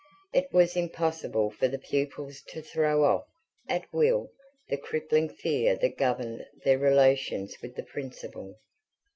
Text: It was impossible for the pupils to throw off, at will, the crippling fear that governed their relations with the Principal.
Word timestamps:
It 0.33 0.51
was 0.51 0.75
impossible 0.75 1.51
for 1.51 1.67
the 1.67 1.77
pupils 1.77 2.41
to 2.47 2.63
throw 2.63 3.03
off, 3.05 3.27
at 3.69 3.83
will, 3.93 4.31
the 4.67 4.77
crippling 4.77 5.29
fear 5.29 5.75
that 5.75 5.95
governed 5.95 6.43
their 6.63 6.79
relations 6.79 7.55
with 7.61 7.75
the 7.75 7.83
Principal. 7.83 8.55